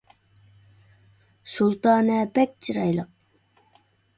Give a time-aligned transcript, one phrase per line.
[1.53, 3.81] سۇلتانە بەك چىرايلىق